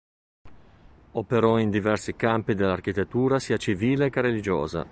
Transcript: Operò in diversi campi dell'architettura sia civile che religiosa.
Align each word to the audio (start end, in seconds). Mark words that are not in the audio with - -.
Operò 1.11 1.59
in 1.59 1.69
diversi 1.69 2.15
campi 2.15 2.55
dell'architettura 2.55 3.37
sia 3.37 3.57
civile 3.57 4.09
che 4.09 4.21
religiosa. 4.21 4.87